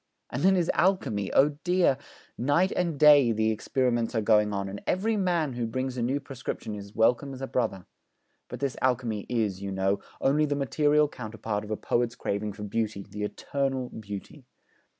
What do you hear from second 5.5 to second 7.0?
who brings a new prescription is